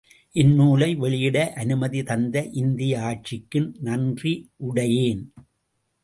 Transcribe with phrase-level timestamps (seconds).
[0.33, 5.21] இந்நூலை வெளியிட அனுமதி தந்த இந்திய ஆட்சிக்கும் நன்றியுடையேன்.